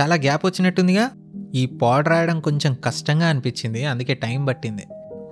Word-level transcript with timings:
చాలా 0.00 0.14
గ్యాప్ 0.14 0.46
వచ్చినట్టుందిగా. 0.46 1.10
ఈ 1.54 1.66
పాడ్ 1.66 2.08
రాయడం 2.08 2.40
కొంచెం 2.40 2.76
కష్టంగా 2.84 3.26
అనిపించింది 3.26 3.84
అందుకే 3.84 4.14
టైం 4.14 4.44
పట్టింది. 4.44 4.82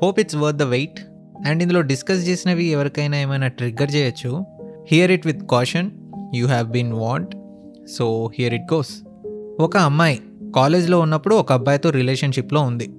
Hope 0.03 0.21
it's 0.21 0.37
worth 0.37 0.59
the 0.59 0.63
wait. 0.63 1.01
And 1.47 1.63
ఇందులో 1.63 1.81
డిస్కస్ 1.81 2.29
చేసినవి 2.29 2.65
ఎవరికైనా 2.65 3.19
ఏమైనా 3.19 3.47
ట్రిగ్గర్ 3.47 3.95
చేయొచ్చు. 3.95 4.47
Hear 4.93 5.11
it 5.11 5.27
with 5.27 5.43
caution 5.51 5.91
you 6.35 6.47
have 6.47 6.69
been 6.69 6.93
want. 6.93 7.37
So 7.99 8.31
here 8.39 8.55
it 8.55 8.75
goes. 8.75 8.91
ఒక 9.61 9.77
అమ్మాయి 9.77 10.21
కాలేజ్లో 10.57 11.01
ఉన్నప్పుడు 11.01 11.35
ఒక 11.35 11.53
అబ్బాయితో 11.53 11.91
రిలేషన్షిప్లో 11.91 12.61
ఉంది. 12.61 12.91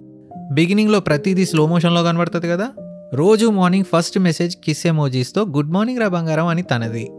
బిగినింగ్లో 0.52 1.00
ప్రతిదీ 1.00 1.46
స్లో 1.46 1.68
మోషన్లో 1.68 2.04
కనబడుతుంది 2.04 2.50
కదా? 2.50 2.68
రోజు 3.14 3.46
మార్నింగ్ 3.46 3.86
ఫస్ట్ 3.86 4.20
మెసేజ్ 4.20 4.58
కిస్ 4.64 4.88
ఎమోజీస్తో 4.88 5.42
గుడ్ 5.42 5.72
మార్నింగ్ 5.72 6.00
రా 6.00 6.08
బంగారం 6.08 6.48
అని 6.48 6.62
తనది. 6.62 7.12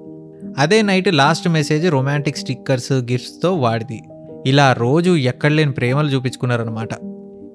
అదే 0.58 0.82
night 0.82 1.14
last 1.14 1.48
message 1.48 1.90
romantic 1.90 2.36
stickers 2.36 2.92
గిఫ్ట్స్తో 2.92 3.54
వాడిది. 3.54 4.02
ఇలా 4.46 4.72
రోజు 4.72 5.16
ఎక్కడలేని 5.16 5.72
ప్రేమలు 5.72 6.08
చూపించుకున్నారనమాట 6.08 6.88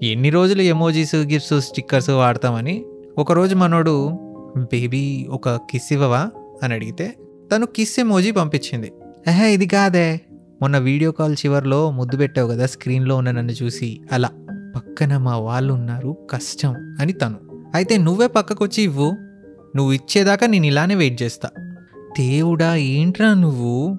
ఎన్ని 0.04 0.30
రోజులు 0.30 0.62
ఎమోజీస్ 0.62 1.16
గిఫ్ట్స్ 1.16 1.62
స్టిక్కర్స్ 1.62 2.10
వాడతామని 2.10 2.86
ఒకరోజు 3.18 3.56
మనోడు 3.56 4.10
బేబీ 4.58 5.28
ఒక 5.30 5.50
కిస్ 5.50 5.94
ఇవ్వవా? 5.94 6.30
అని 6.64 6.74
అడిగితే 6.74 7.16
తను 7.52 7.66
కిస్ 7.66 8.00
ఎమోజీ 8.00 8.32
పంపించింది. 8.32 8.92
ఏహే 9.28 9.54
ఇది 9.54 9.68
కాదే. 9.68 10.22
మొన్న 10.62 10.78
వీడియో 10.78 11.12
కాల్ 11.12 11.36
చివర్లో 11.46 11.92
ముద్దు 11.92 12.18
పెట్టావు 12.18 12.50
కదా 12.50 12.66
స్క్రీన్లో 12.66 13.16
ఉన్న 13.16 13.32
నన్ను 13.32 13.52
చూసి. 13.52 14.02
అలా 14.12 14.30
పక్కన 14.76 15.18
మా 15.18 15.38
వాళ్ళు 15.38 15.74
ఉన్నారు 15.74 16.18
కష్టం 16.30 16.96
అని 17.00 17.14
తను. 17.14 17.36
అయితే 17.76 17.98
నువ్వే 17.98 18.28
పక్కకొచ్చి 18.28 18.84
ఇవ్వు. 18.84 19.18
నువ్వు 19.76 19.94
ఇచ్చేదాకా 19.94 20.48
నేను 20.48 20.66
ఇలానే 20.66 20.96
వెయిట్ 20.96 21.22
చేస్తా. 21.22 21.50
దేవుడా 22.20 22.76
ఏంట్రా 22.76 23.34
నువ్వు? 23.34 23.98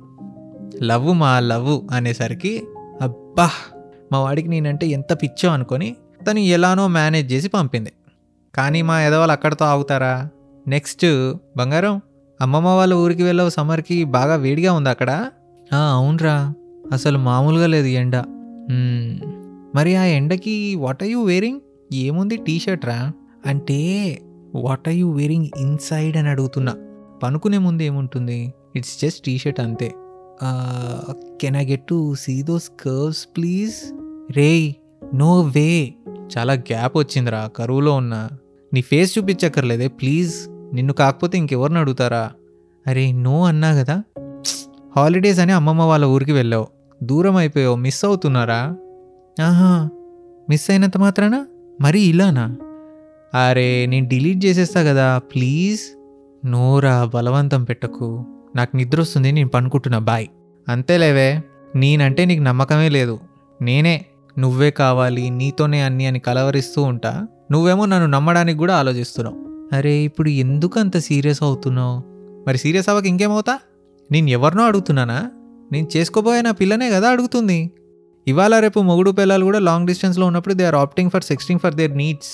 లవ్ 0.83 1.15
మా 1.15 1.41
లవ్ 1.41 1.89
అనేసరికి 1.91 2.63
అబ్బా 3.03 3.51
మా 4.13 4.21
వాడికి 4.21 4.49
నేనంటే 4.49 4.87
ఎంత 4.87 5.13
పిచ్చో 5.13 5.49
అనుకొని 5.49 5.97
తను 6.31 6.39
ఎలానో 6.39 6.87
మేనేజ్ 6.87 7.33
చేసి 7.33 7.49
పంపింది. 7.49 7.93
కానీ 8.55 8.83
మా 8.83 9.03
ఎదవాళ్ళు 9.03 9.33
అక్కడతో 9.33 9.65
ఆగుతారా? 9.65 10.29
నెక్స్ట్ 10.67 11.33
బంగారం 11.57 12.01
అమ్మమ్మ 12.41 12.69
వాళ్ళ 12.69 12.95
ఊరికి 12.95 13.23
వెళ్ళవు 13.23 13.51
సమ్మర్కి 13.51 14.05
బాగా 14.05 14.35
వేడిగా 14.35 14.73
ఉంది 14.73 14.91
అక్కడ. 14.91 15.31
అవునరా. 15.73 16.55
అసలు 16.93 17.19
మామూలుగా 17.19 17.67
లేదు 17.67 17.87
ఎండ. 17.87 18.17
మరి 19.75 19.97
ఆ 19.97 20.05
ఎండకి 20.05 20.75
వాట్ 20.75 21.03
ఆర్ 21.03 21.11
యూ 21.11 21.25
వేరింగ్ 21.25 21.61
ఏముంది 21.93 22.37
టీ 22.37 22.59
షర్ట్ 22.59 22.87
రా? 22.87 23.13
అంటే 23.47 23.79
what 24.55 24.89
are 24.89 24.97
you 24.97 25.13
wearing 25.13 25.47
inside 25.59 26.17
అని 26.17 26.29
అడుగుతున్నా. 26.29 26.75
పనుకునే 27.23 27.59
ముందు 27.59 27.83
ఏముంటుంది? 27.83 28.55
ఇట్స్ 28.77 29.01
జస్ట్ 29.03 29.25
టీ 29.25 29.39
షర్ట్ 29.39 29.61
అంతే. 29.61 29.93
Can 31.41 31.57
I 31.57 31.65
get 31.65 31.87
to 31.87 32.15
see 32.15 32.43
those 32.43 32.71
curves 32.81 33.29
please 33.37 33.75
ray 34.37 34.75
no 35.15 35.41
way 35.41 35.95
చాలా 36.39 36.53
గ్యాప్ 36.53 36.97
వచ్చిందిరా 36.97 37.51
కరువులో 37.57 37.93
ఉన్నా. 37.93 38.29
నీ 38.75 38.81
ఫేస్ 38.81 39.19
చూపించక్కర్లేదే 39.19 39.89
ప్లీజ్ 39.89 40.35
నిన్ను 40.75 40.93
కాకపోతే 40.93 41.39
ఇంకెవరిని 41.39 41.79
అడుగుతారా? 41.79 42.31
అరే 42.87 43.13
నో 43.13 43.45
అన్నా 43.45 43.75
కదా? 43.75 44.03
హాలిడేస్ 44.97 45.41
అని 45.41 45.53
అమ్మమ్మ 45.53 45.83
వాళ్ళ 45.83 46.05
ఊరికి 46.05 46.33
వెళ్ళావు. 46.33 46.67
దూరం 47.03 47.37
అయిపోయావు 47.37 47.77
మిస్ 47.77 48.05
అవుతున్నారా? 48.05 48.77
ఆహా 49.43 49.89
మిస్ 50.51 50.71
అయినంత 50.71 50.97
మాత్రాన? 50.97 51.47
మరీ 51.81 52.01
ఇలానా? 52.01 52.57
అరే 53.35 53.87
నేను 53.87 54.09
డిలీట్ 54.09 54.45
చేసేస్తా 54.45 54.83
కదా 54.83 55.19
ప్లీజ్ 55.19 55.81
నోరా 56.47 57.05
బలవంతం 57.05 57.65
పెట్టకు. 57.65 58.25
నాకు 58.59 58.77
నిద్ర 58.77 59.01
వస్తుంది 59.01 59.33
నేను 59.33 59.49
పనుకుంటున్నా 59.49 59.99
బాయ్. 59.99 60.27
అంతేలేవే 60.69 61.43
నేనంటే 61.77 62.25
నీకు 62.25 62.43
నమ్మకమే 62.43 62.89
లేదు. 62.89 63.21
నేనే 63.63 64.05
నువ్వే 64.39 64.71
కావాలి 64.71 65.31
నీతోనే 65.31 65.83
అన్ని 65.83 66.07
అని 66.07 66.19
కలవరిస్తూ 66.19 66.83
ఉంటా. 66.83 67.27
నువ్వేమో 67.53 67.87
నన్ను 67.87 68.07
నమ్మడానికి 68.07 68.59
కూడా 68.59 68.77
ఆలోచిస్తున్నావు. 68.77 69.37
అరే 69.75 69.95
ఇప్పుడు 69.95 70.29
ఎందుకు 70.29 70.81
అంత 70.81 70.97
సీరియస్ 70.97 71.43
అవుతున్నావు? 71.43 71.97
మరి 72.49 72.59
సీరియస్ 72.59 72.89
అవ్వక 72.89 73.07
ఇంకేమవుతా? 73.07 73.59
నేను 74.13 74.29
ఎవరినో 74.31 74.67
అడుగుతున్నానా? 74.67 75.31
నేను 75.73 75.89
చేసుకోబోయే 75.97 76.43
నా 76.43 76.51
పిల్లనే 76.51 76.91
కదా 76.91 77.09
అడుగుతుంది. 77.09 77.71
ఇవాళ 78.27 78.59
రేపు 78.59 78.81
మొగుడు 78.81 79.11
పిల్లలు 79.11 79.45
కూడా 79.45 79.59
లాంగ్ 79.59 79.87
డిస్టెన్స్లో 79.87 80.27
ఉన్నప్పుడు 80.27 80.55
they 80.55 80.65
are 80.65 80.75
opting 80.75 81.11
for 81.11 81.25
sexting 81.25 81.61
for 81.61 81.75
their 81.75 81.97
needs 81.97 82.33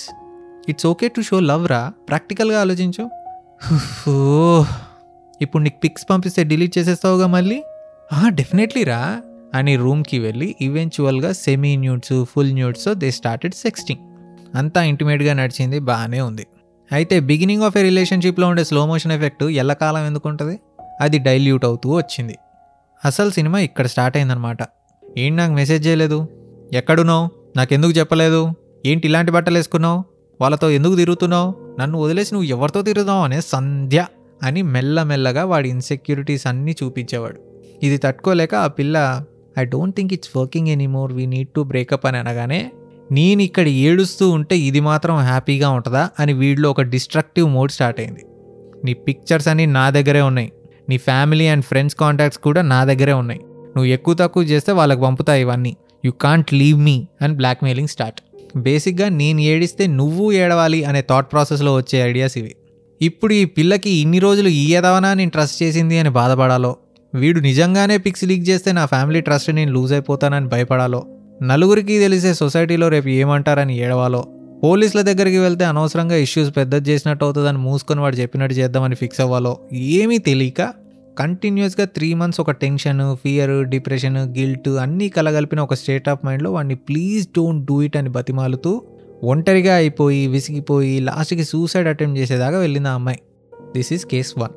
it's 0.69 0.87
okay 0.87 1.09
to 1.09 1.21
show 1.21 1.41
love 1.41 1.69
రా. 1.69 1.93
ప్రాక్టికల్గా 2.09 2.61
ఆలోచించు. 2.61 3.05
ఓ 4.11 4.65
ఇప్పుడు 5.43 5.63
నీకు 5.63 5.79
పిక్స్ 5.85 6.07
పంపిస్తే 6.11 6.45
డిలీట్ 6.45 6.79
చేసేస్తావుగా 6.79 7.27
మళ్ళీ? 7.27 7.63
డెఫినెట్లీ 8.29 8.85
రా. 8.85 9.23
అని 9.55 9.77
రూమ్కి 9.77 10.19
వెళ్ళి 10.19 10.55
ఈవెన్చువల్గా 10.63 11.33
semi 11.33 11.77
nudes 11.77 12.25
full 12.25 12.53
nudes 12.53 12.95
they 12.95 13.11
started 13.11 13.55
sexting 13.55 14.01
అంతా 14.57 14.83
ఇంటిమేట్గా 14.83 15.33
నడిచింది 15.33 15.79
బాగానే 15.79 16.21
ఉంది. 16.21 16.47
అయితే 16.93 17.21
బిగినింగ్ 17.21 17.63
ఆఫ్ 17.63 17.77
ఏ 17.77 17.83
రిలేషన్షిప్లో 17.83 18.49
ఉండే 18.49 18.65
స్లో 18.65 18.87
మోషన్ 18.87 19.13
ఎఫెక్ట్ 19.13 19.43
ఎల్లకాలం 19.43 20.07
ఎందుకు 20.07 20.29
ఉంటుంది? 20.29 20.61
అది 21.01 21.19
డైల్యూట్ 21.19 21.65
అవుతూ 21.65 21.97
వచ్చింది. 21.97 22.39
అసలు 23.05 23.31
సినిమా 23.31 23.59
ఇక్కడ 23.59 23.87
స్టార్ట్ 23.87 24.17
అయిందనమాట 24.17 24.59
ఏంటి 25.19 25.37
నాకు 25.37 25.53
మెసేజ్ 25.53 25.87
చేయలేదు? 25.87 26.29
ఎక్కడున్నావు? 26.73 27.29
నాకెందుకు 27.57 27.93
చెప్పలేదు? 27.93 28.51
ఏంటి 28.87 29.09
ఇలాంటి 29.09 29.33
బట్టలు 29.33 29.57
వేసుకున్నావు 29.57 30.05
వాళ్ళతో 30.41 30.71
ఎందుకు 30.71 30.97
తిరుగుతున్నావు? 30.97 31.55
నన్ను 31.81 31.99
వదిలేసి 31.99 32.35
నువ్వు 32.35 32.49
ఎవరితో 32.49 32.83
తిరుగుతావు 32.83 33.25
అనే 33.25 33.41
సంధ్య. 33.41 34.07
అని 34.45 34.63
మెల్లమెల్లగా 34.63 35.45
వాడి 35.45 35.69
ఇన్సెక్యూరిటీస్ 35.69 36.47
అన్నీ 36.47 36.77
చూపించేవాడు. 36.83 37.41
ఇది 37.83 37.97
తట్టుకోలేక 37.97 38.55
ఆ 38.55 38.67
పిల్ల 38.67 39.25
I 39.59 39.65
don't 39.65 39.97
think 39.97 40.13
it's 40.13 40.31
working 40.37 40.69
anymore 40.69 41.13
we 41.13 41.27
need 41.27 41.49
to 41.49 41.61
break up 41.61 42.07
అని 42.07 42.17
అనగానే 42.17 42.71
నేను 43.13 43.43
ఇక్కడ 43.43 43.69
ఏడుస్తూ 43.69 44.31
ఉంటే 44.31 44.59
ఇది 44.59 44.81
మాత్రం 44.81 45.17
హ్యాపీగా 45.17 45.71
ఉంటుందా? 45.71 46.11
అని 46.21 46.33
వీడిలో 46.33 46.71
ఒక 46.71 46.83
డిస్ట్రక్టివ్ 46.83 47.49
మోడ్ 47.49 47.71
స్టార్ట్ 47.71 48.01
అయింది. 48.01 48.21
నీ 48.85 48.95
పిక్చర్స్ 48.95 49.49
అన్నీ 49.49 49.67
నా 49.67 49.91
దగ్గరే 49.91 50.21
ఉన్నాయి. 50.21 50.53
నీ 50.89 50.97
ఫ్యామిలీ 50.97 51.49
అండ్ 51.49 51.65
ఫ్రెండ్స్ 51.65 51.97
కాంటాక్ట్స్ 51.97 52.41
కూడా 52.41 52.63
నా 52.63 52.85
దగ్గరే 52.85 53.13
ఉన్నాయి. 53.13 53.41
నువ్వు 53.45 53.85
ఎక్కువ 53.85 54.15
తక్కువ 54.15 54.43
చేస్తే 54.43 54.73
వాళ్ళకి 54.73 55.01
పంపుతాయి 55.01 55.41
ఇవన్నీ. 55.41 55.77
You 56.05 56.11
can't 56.11 56.55
leave 56.55 56.79
me 56.79 57.07
and 57.23 57.37
blackmailing 57.37 57.89
start 57.89 58.21
బేసిక్గా 58.57 59.09
నేను 59.09 59.41
ఏడిస్తే 59.41 59.87
నువ్వు 59.87 60.33
ఏడవాలి 60.33 60.85
అనే 60.85 61.03
థాట్ 61.03 61.33
ప్రాసెస్లో 61.33 61.75
వచ్చే 61.75 61.99
ఐడియాస్ 61.99 62.39
ఇవి. 62.39 62.55
ఇప్పుడు 63.01 63.33
ఈ 63.33 63.45
పిల్లకి 63.45 63.91
ఇన్ని 63.91 64.19
రోజులు 64.19 64.49
ఈ 64.49 64.73
ఎదవనా 64.73 65.15
నేను 65.15 65.31
ట్రస్ట్ 65.31 65.63
చేసింది 65.63 65.99
అని 65.99 66.09
బాధపడాలో? 66.09 66.77
వీడు 67.15 67.41
నిజంగానే 67.41 67.99
పిక్స్ 67.99 68.25
లీక్ 68.25 68.49
చేస్తే 68.49 68.73
నా 68.73 68.87
ఫ్యామిలీ 68.87 69.21
ట్రస్ట్ 69.21 69.51
నేను 69.51 69.73
లూజ్ 69.73 69.93
అయిపోతానని 69.93 70.49
భయపడాలో? 70.49 71.07
నలుగురికి 71.43 71.99
తెలిసే 71.99 72.35
సొసైటీలో 72.35 72.89
రేపు 72.89 73.09
ఏమంటారని 73.09 73.79
ఏడవాలో? 73.79 74.25
పోలీసుల 74.63 75.01
దగ్గరికి 75.01 75.39
వెళ్తే 75.39 75.65
అనవసరంగా 75.65 76.17
ఇష్యూస్ 76.17 76.57
పెద్దది 76.57 76.91
చేసినట్టు 76.91 77.25
అవుతుందని 77.25 77.59
మూసుకొని 77.59 78.01
వాడు 78.01 78.17
చెప్పినట్టు 78.17 78.55
చేద్దామని 78.55 78.95
ఫిక్స్ 78.95 79.21
అవ్వాలో? 79.21 79.59
ఏమీ 79.73 80.19
తెలియక 80.19 80.73
కంటిన్యూస్గా 81.19 81.85
త్రీ 81.85 82.15
మంత్స్ 82.15 82.41
ఒక 82.41 82.51
టెన్షన్ 82.51 83.17
ఫియర్ 83.17 83.65
డిప్రెషన్ 83.65 84.17
గిల్ట్ 84.17 84.69
అన్నీ 84.69 85.09
కలగలిపిన 85.09 85.61
ఒక 85.61 85.75
స్టేట్ 85.75 86.09
ఆఫ్ 86.09 86.27
మైండ్లో 86.27 86.53
వాడిని 86.53 86.75
ప్లీజ్ 86.75 87.29
డోంట్ 87.29 87.65
డూ 87.65 87.83
ఇట్ 87.83 87.97
అని 87.97 88.09
బతిమాలుతూ 88.09 88.83
ఒంటరిగా 89.23 89.75
అయిపోయి 89.75 90.27
విసిగిపోయి 90.27 91.01
లాస్ట్కి 91.01 91.45
సూసైడ్ 91.45 91.89
అటెంప్ట్ 91.89 92.21
చేసేదాకా 92.21 92.59
వెళ్ళింది 92.59 92.89
ఆ 92.89 92.93
అమ్మాయి. 92.93 93.19
దిస్ 93.77 93.93
ఈజ్ 93.93 94.07
కేస్ 94.07 94.35
వన్ 94.39 94.51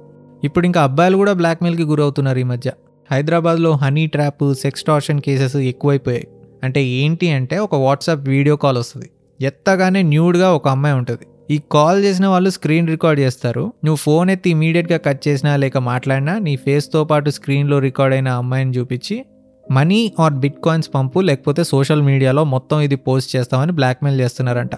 ఇప్పుడు 0.43 0.65
ఇంకా 0.65 0.83
అబ్బాయిలు 0.83 1.17
కూడా 1.17 1.33
బ్లాక్మెయిల్కి 1.33 1.83
గురవుతున్నారు 1.83 2.39
ఈ 2.39 2.43
మధ్య. 2.43 2.71
హైదరాబాద్లో 3.11 3.71
honey 3.71 4.07
trap 4.07 4.53
sex 4.53 4.83
torsion 4.83 5.21
cases 5.21 5.55
ఎక్కువైపోయాయి. 5.55 6.27
అంటే 6.63 6.83
ఏంటి 6.83 7.31
అంటే 7.31 7.57
ఒక 7.57 7.75
వాట్సాప్ 7.75 8.29
వీడియో 8.29 8.55
కాల్ 8.55 8.77
వస్తుంది. 8.77 9.09
ఎత్తగానే 9.41 10.01
న్యూడ్గా 10.01 10.53
ఒక 10.53 10.67
అమ్మాయి 10.67 10.95
ఉంటుంది. 10.95 11.53
ఈ 11.53 11.59
కాల్ 11.71 12.03
చేసిన 12.03 12.27
వాళ్ళు 12.27 12.49
స్క్రీన్ 12.49 12.87
రికార్డ్ 12.87 13.19
చేస్తారు. 13.19 13.61
నువ్వు 13.61 13.95
ఫోన్ 13.95 14.29
ఎత్తి 14.29 14.49
ఇమీడియట్గా 14.49 14.97
కట్ 14.97 15.27
చేసినా 15.27 15.55
లేక 15.55 15.77
మాట్లాడినా 15.77 16.37
నీ 16.37 16.55
ఫేస్తో 16.55 17.03
పాటు 17.03 17.29
స్క్రీన్లో 17.29 17.79
రికార్డ్ 17.79 18.15
అయిన 18.15 18.27
అమ్మాయిని 18.27 18.71
చూపించి 18.71 19.25
మనీ 19.71 20.13
ఆర్ 20.19 20.33
బిట్ 20.33 20.59
కాయిన్స్ 20.65 20.89
పంపు 20.95 21.19
లేకపోతే 21.19 21.63
సోషల్ 21.63 22.01
మీడియాలో 22.01 22.43
మొత్తం 22.43 22.81
ఇది 22.81 22.95
పోస్ట్ 22.95 23.35
చేస్తామని 23.35 23.71
బ్లాక్మెయిల్ 23.71 24.21
చేస్తున్నారంట. 24.21 24.71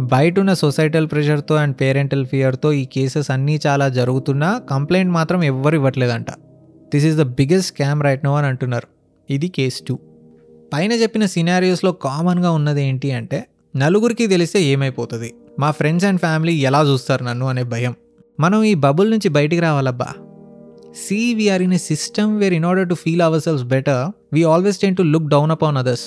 బయట 0.00 0.38
ఉన్న 0.38 0.54
సొసైటల్ 0.54 1.06
ప్రెషర్తో 1.10 1.54
అండ్ 1.54 1.76
పేరెంటల్ 1.80 2.26
ఫియర్తో 2.26 2.72
ఈ 2.72 2.84
కేసెస్ 2.84 3.30
అన్నీ 3.30 3.60
చాలా 3.66 3.88
జరుగుతున్నా 3.88 4.62
కంప్లైంట్ 4.70 5.12
మాత్రం 5.12 5.44
ఎవ్వరు 5.44 5.74
ఇవ్వట్లేదంట. 5.74 6.30
This 6.94 7.04
is 7.04 7.16
the 7.16 7.22
biggest 7.22 7.74
scam 7.74 8.02
right 8.02 8.24
no 8.24 8.34
అని 8.34 8.46
అంటున్నారు. 8.46 8.88
ఇది 9.30 9.48
కేస్ 9.48 9.82
టూ. 9.88 9.98
పైన 10.74 10.92
చెప్పిన 10.92 11.26
సినారియోస్లో 11.26 11.92
కామన్గా 11.92 12.50
ఉన్నది 12.50 12.84
ఏంటి 12.84 13.12
అంటే 13.12 13.46
నలుగురికి 13.76 14.26
తెలిస్తే 14.26 14.62
ఏమైపోతుంది? 14.62 15.34
మా 15.58 15.70
ఫ్రెండ్స్ 15.70 16.06
అండ్ 16.06 16.20
ఫ్యామిలీ 16.20 16.52
ఎలా 16.52 16.82
చూస్తారు 16.82 17.24
నన్ను 17.24 17.46
అనే 17.46 17.62
భయం. 17.62 17.94
మనం 18.40 18.62
ఈ 18.62 18.74
బబుల్ 18.74 19.10
నుంచి 19.10 19.28
బయటికి 19.28 19.62
రావాలబ్బా. 19.62 20.08
See 21.04 21.34
we are 21.34 21.62
in 21.62 21.72
a 21.72 21.76
system 21.76 22.38
where 22.38 22.54
in 22.54 22.64
order 22.64 22.88
to 22.88 22.94
feel 22.94 23.22
ourselves 23.40 23.64
better 23.64 24.12
we 24.32 24.42
always 24.42 24.78
tend 24.78 24.96
to 24.96 25.02
look 25.02 25.28
down 25.28 25.50
upon 25.50 25.76
others 25.76 26.04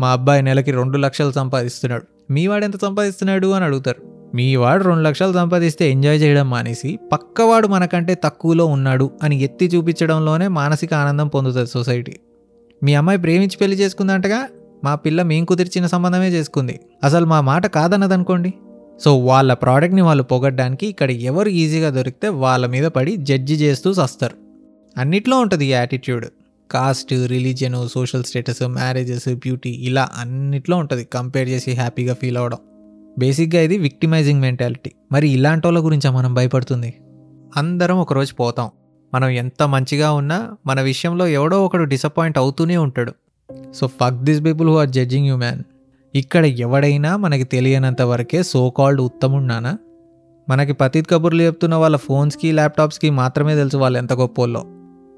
మా 0.00 0.12
అబ్బాయి 0.12 0.42
నెలకి 0.42 0.70
రెండు 0.70 0.98
లక్షలు 0.98 1.32
సంపాదిస్తున్నాడు. 1.32 2.04
మీ 2.32 2.46
వాడు 2.46 2.64
ఎంత 2.64 2.80
సంపాదిస్తున్నాడు 2.80 3.46
అని 3.46 3.64
అడుగుతారు. 3.64 4.00
మీ 4.34 4.56
వాడు 4.56 4.84
రెండు 4.84 5.02
లక్షలు 5.02 5.32
సంపాదిస్తే 5.32 5.90
ఎంజాయ్ 5.90 6.22
చేయడం 6.22 6.50
మానేసి 6.50 6.98
పక్కవాడు 7.12 7.68
మనకంటే 7.68 8.14
తక్కువలో 8.24 8.66
ఉన్నాడు 8.66 9.10
అని 9.22 9.42
ఎత్తి 9.42 9.66
చూపించడంలోనే 9.66 10.48
మానసిక 10.48 10.94
ఆనందం 10.94 11.28
పొందుతుంది 11.28 11.66
సొసైటీ. 11.66 12.16
మీ 12.82 12.94
అమ్మాయి 12.94 13.18
ప్రేమించి 13.18 13.56
పెళ్ళి 13.60 13.76
చేసుకుందంటగా 13.76 14.48
మా 14.84 14.94
పిల్ల 14.94 15.22
మేం 15.22 15.44
కుదిర్చిన 15.44 15.86
సంబంధమే 15.86 16.28
చేసుకుంది. 16.28 16.80
అసలు 17.04 17.26
మా 17.26 17.40
మాట 17.40 17.66
కాదన్నదనుకోండి. 17.66 18.54
సో 19.00 19.18
వాళ్ళ 19.18 19.54
ప్రోడక్ట్ని 19.54 20.02
వాళ్ళు 20.02 20.22
పొగడ్డానికి 20.22 20.86
ఇక్కడ 20.86 21.10
ఎవరు 21.10 21.48
ఈజీగా 21.48 21.90
దొరికితే 21.90 22.28
వాళ్ళ 22.28 22.66
మీద 22.66 22.84
పడి 22.84 23.16
జడ్జి 23.16 23.54
చేస్తూ 23.54 23.90
వస్తారు 23.90 24.34
అన్నిట్లో 24.98 25.38
ఉంటుంది 25.38 25.66
ఈ 25.66 25.72
attitude. 25.72 26.26
Caste 26.70 27.12
religion 27.12 27.88
social 27.88 28.24
status 28.24 28.62
marriages 28.62 29.34
beauty 29.34 29.70
ఇలా 29.70 30.08
అన్నిట్లో 30.14 30.76
ఉంటుంది 30.76 31.04
కంపేర్ 31.04 31.48
చేసి 31.48 31.72
హ్యాపీగా 31.72 32.14
ఫీల్ 32.14 32.36
అవ్వడం. 32.36 32.58
బేసిక్గా 33.18 33.62
ఇది 33.62 33.78
విక్టిమైజింగ్ 33.78 34.40
మెంటాలిటీ. 34.40 34.92
మరి 35.12 35.28
ఇలాంటి 35.28 35.66
వాళ్ళ 35.66 35.84
గురించా 35.84 36.10
మనం 36.10 36.34
భయపడుతుంది? 36.34 36.94
అందరం 37.56 37.98
ఒకరోజు 37.98 38.34
పోతాం. 38.34 38.70
మనం 39.14 39.28
ఎంత 39.28 39.62
మంచిగా 39.62 40.12
ఉన్నా 40.12 40.52
మన 40.66 40.80
విషయంలో 40.80 41.26
ఎవడో 41.26 41.64
ఒకడు 41.64 41.84
డిసప్పాయింట్ 41.84 42.38
అవుతూనే 42.38 42.76
ఉంటాడు. 42.76 43.12
So 43.74 43.86
fuck 43.86 44.22
this 44.22 44.44
people 44.44 44.68
who 44.68 44.76
are 44.76 44.88
judging 44.88 45.26
you 45.26 45.36
man 45.36 45.62
ఇక్కడ 46.14 46.44
ఎవడైనా 46.44 47.16
మనకి 47.16 47.44
తెలియనంత 47.44 48.02
వరకే 48.02 48.42
సో 48.42 48.70
కాల్డ్ 48.70 49.00
ఉత్తమున్నానా 49.00 49.78
మనకి 50.48 50.72
పతిత్ 50.72 51.10
కబుర్లు 51.10 51.42
చెప్తున్న 51.42 51.74
వాళ్ళ 51.74 51.96
ఫోన్స్కి 51.96 52.52
ల్యాప్టాప్స్కి 52.52 53.10
మాత్రమే 53.10 53.54
తెలుసు 53.54 53.76
వాళ్ళు 53.76 53.98
ఎంత 53.98 54.12
గొప్పోళ్ళో 54.12 54.62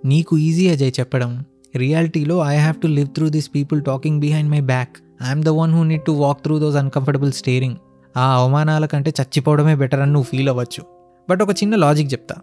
నీకు 0.05 0.39
ఈజీ 0.39 0.69
అజయ్ 0.69 0.93
చెప్పడం. 1.01 1.45
రియాలిటీలో 1.77 2.41
I 2.41 2.57
have 2.57 2.75
to 2.75 2.87
live 2.87 3.09
through 3.09 3.29
this 3.29 3.51
people 3.55 3.83
talking 3.83 4.21
behind 4.21 4.51
my 4.51 4.61
back 4.61 4.97
I'm 5.27 5.43
the 5.43 5.49
one 5.49 5.73
who 5.73 5.83
need 5.83 6.03
to 6.03 6.13
walk 6.13 6.43
through 6.43 6.59
those 6.59 6.77
uncomfortable 6.77 7.33
staring 7.33 7.77
ఆ 8.17 8.35
అవమానాల 8.35 8.87
కంటే 8.87 9.13
చచ్చిపోవడమే 9.21 9.75
బెటర్ 9.75 10.01
అని 10.01 10.13
నువ్వు 10.13 10.37
ఫీల్ 10.37 10.49
అవ్వచ్చు. 10.49 10.85
బట్ 11.31 11.43
ఒక 11.43 11.51
చిన్న 11.51 11.77
లాజిక్ 11.77 12.13
చెప్తా. 12.13 12.35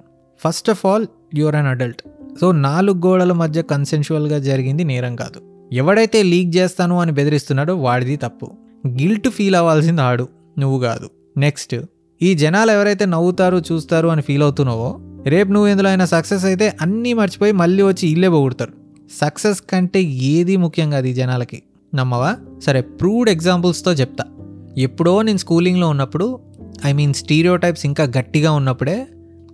First 0.45 0.69
of 0.69 0.85
all 0.85 1.07
your 1.35 1.55
an 1.55 1.67
adult 1.67 2.01
so 2.41 2.51
నాలుగు 2.51 2.97
గోడల 3.07 3.33
మధ్య 3.33 3.61
కన్సెన్షువల్గా 3.61 4.39
జరిగింది 4.39 4.83
నేరం 4.83 5.15
కాదు. 5.15 5.52
ఎవడైతే 5.73 6.23
లీక్ 6.23 6.57
చేస్తాను 6.57 6.99
అని 6.99 7.11
బెదిరిస్తున్నాడో 7.11 7.75
వాడిది 7.75 8.15
తప్పు. 8.15 8.51
గిల్ట్ 8.87 9.29
ఫీల్ 9.29 9.55
అవ్వాల్సింది 9.55 10.01
ఆడు 10.01 10.27
నువ్వు 10.59 10.79
కాదు. 10.79 11.09
నెక్స్ట్ 11.37 11.75
ఈ 12.21 12.33
జనాలు 12.33 12.71
ఎవరైతే 12.71 13.05
నవ్వుతారు 13.05 13.57
చూస్తారు 13.57 14.07
అని 14.07 14.21
ఫీల్ 14.21 14.43
అవుతున్నావో 14.43 14.99
రేపు 15.25 15.51
నువ్వు 15.51 15.67
ఎందులో 15.67 15.89
అయినా 15.89 16.05
సక్సెస్ 16.05 16.45
అయితే 16.45 16.77
అన్నీ 16.81 17.13
మర్చిపోయి 17.13 17.51
మళ్ళీ 17.51 17.83
వచ్చి 17.83 18.09
ఇల్లే 18.09 18.29
పొగుడతారు. 18.29 18.73
సక్సెస్ 19.21 19.61
కంటే 19.61 20.01
ఏది 20.03 20.57
ముఖ్యం 20.57 20.91
కాదు 20.91 21.05
ఈ 21.05 21.13
జనాలకి. 21.13 21.63
నమ్మవా? 21.95 22.35
సరే 22.65 22.81
ప్రూవ్డ్ 22.81 23.29
ఎగ్జాంపుల్స్తో 23.29 23.93
చెప్తా. 23.93 24.23
ఎప్పుడో 24.77 25.21
నేను 25.21 25.37
స్కూలింగ్లో 25.37 25.89
ఉన్నప్పుడు 25.89 26.39
ఐ 26.85 26.93
మీన్ 26.93 27.13
స్టీరియో 27.13 27.55
టైప్స్ 27.55 27.85
ఇంకా 27.85 28.03
గట్టిగా 28.03 28.51
ఉన్నప్పుడే 28.51 29.07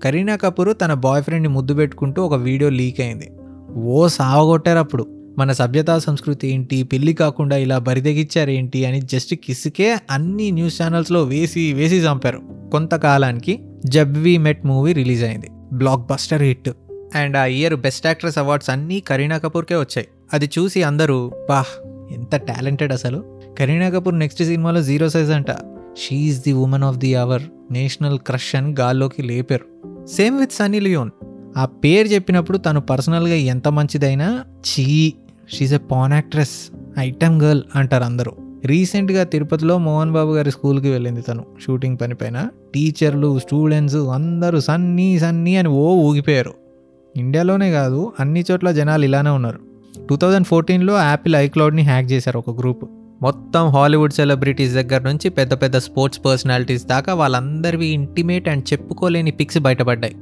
కరీనా 0.03 0.35
కపూర్ 0.35 0.75
తన 0.81 0.93
బాయ్ 0.93 1.23
ఫ్రెండ్ని 1.23 1.53
ముద్దు 1.53 1.73
పెట్టుకుంటూ 1.73 2.23
ఒక 2.23 2.33
వీడియో 2.33 2.69
లీక్ 2.69 3.01
అయింది. 3.01 3.31
ఓ 3.73 4.07
సావగొట్టారు 4.07 4.79
అప్పుడు. 4.79 5.18
మన 5.37 5.51
సభ్యతా 5.51 5.99
సంస్కృతి 5.99 6.47
ఏంటి? 6.47 6.83
పెళ్ళి 6.83 7.13
కాకుండా 7.13 7.57
ఇలా 7.57 7.77
బరిదెగిచ్చారేంటి 7.77 8.85
అని 8.85 9.01
జస్ట్ 9.01 9.35
కిస్కే 9.35 9.97
అన్ని 10.11 10.51
న్యూస్ 10.51 10.81
ఛానల్స్లో 10.81 11.23
వేసి 11.23 11.73
వేసి 11.73 11.95
చంపారు. 11.95 12.41
కొంతకాలానికి 12.71 13.59
Jab 13.85 14.17
we 14.17 14.37
met 14.37 14.65
movie 14.65 14.93
release 14.93 15.23
అయింది. 15.23 15.47
బ్లాక్ 15.73 16.01
బస్టర్ 16.01 16.41
హిట్ 16.41 16.69
అండ్ 17.15 17.37
ఆ 17.37 17.45
ఇయర్ 17.45 17.75
బెస్ట్ 17.75 18.07
యాక్ట్రెస్ 18.07 18.37
అవార్డ్స్ 18.37 18.69
అన్నీ 18.69 18.99
కరీనా 18.99 19.37
కపూర్కే 19.37 19.75
వచ్చాయి. 19.75 20.07
అది 20.33 20.49
చూసి 20.59 20.83
అందరూ 20.83 21.31
బాహ్ 21.49 21.87
ఎంత 22.13 22.35
టాలెంటెడ్ 22.35 22.93
అసలు. 22.93 23.41
కరీనా 23.59 23.89
కపూర్ 23.89 24.19
నెక్స్ట్ 24.19 24.43
సినిమాలో 24.43 24.83
జీరో 24.83 25.09
సైజ్ 25.09 25.31
అంట. 25.31 25.51
She's 25.97 26.39
the 26.39 26.53
women 26.53 26.83
of 26.83 26.97
the 26.97 27.15
hour 27.15 27.41
national 27.71 28.19
crush 28.19 28.55
అని 28.55 28.75
గాల్లోకి 28.79 29.21
లేపారు. 29.21 29.65
సేమ్ 30.05 30.39
విత్ 30.39 30.51
సన్నీ 30.51 30.79
లియోన్ 30.79 31.09
ఆ 31.57 31.65
పేరు 31.65 32.07
చెప్పినప్పుడు 32.07 32.57
తను 32.57 32.81
పర్సనల్గా 32.81 33.35
ఎంత 33.35 33.67
మంచిదైనా 33.67 34.43
చీ 34.59 35.13
she's 35.53 35.73
a 35.73 35.77
porn 35.77 36.13
actress 36.13 36.71
item 36.99 37.41
girl 37.41 37.61
అంటారు 37.75 38.03
అందరూ. 38.03 38.31
రీసెంట్గా 38.65 39.23
తిరుపతిలో 39.23 39.77
మోహన్ 39.77 40.11
బాబు 40.11 40.31
గారి 40.33 40.51
స్కూల్కి 40.51 40.89
వెళ్ళింది 40.89 41.21
తను 41.21 41.45
షూటింగ్ 41.65 41.97
పని 42.01 42.15
పైన. 42.15 42.47
టీచర్లు 42.73 43.39
స్టూడెంట్స్ 43.39 43.95
అందరూ 43.95 44.59
సన్నీ 44.59 45.19
సన్నీ 45.19 45.55
అని 45.55 45.67
ఓ 45.67 45.95
ఊగిపోయారు. 45.95 46.53
ఇండియాలోనే 47.17 47.71
కాదు 47.71 48.13
అన్ని 48.19 48.43
చోట్ల 48.51 48.71
జనాలు 48.71 49.03
ఇలానే 49.03 49.29
ఉన్నారు. 49.29 49.59
టూ 50.09 50.15
థౌజండ్ 50.15 50.47
ఫోర్టీన్లో 50.47 50.97
యాపిల్ 50.97 51.35
ఐక్లౌడ్ని 51.35 51.81
హ్యాక్ 51.81 52.11
చేశారు 52.11 52.37
ఒక 52.37 52.59
గ్రూప్. 52.59 52.85
మొత్తం 53.21 53.67
హాలీవుడ్ 53.67 54.13
సెలబ్రిటీస్ 54.13 54.73
దగ్గర 54.73 55.01
నుంచి 55.01 55.29
పెద్ద 55.29 55.53
పెద్ద 55.53 55.77
స్పోర్ట్స్ 55.77 56.25
పర్సనాలిటీస్ 56.25 56.85
దాకా 56.85 57.13
వాళ్ళందరివి 57.13 57.85
ఇంటిమేట్ 57.85 58.49
అండ్ 58.49 58.73
చెప్పుకోలేని 58.73 59.31
పిక్స్ 59.31 59.57
బయటపడ్డాయి. 59.57 60.15